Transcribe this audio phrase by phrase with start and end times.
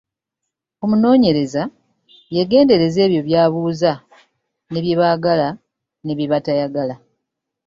[0.83, 1.63] Omunoonyereza
[2.35, 3.91] yeegendereze ebyo b’abuuza
[4.81, 5.47] bye baagala
[6.03, 6.95] ne bye batayagala.